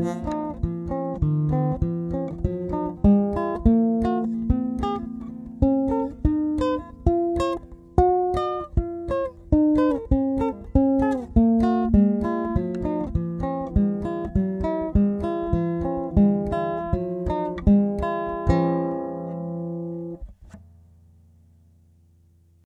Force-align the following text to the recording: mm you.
mm 0.00 0.06
you. 0.06 0.29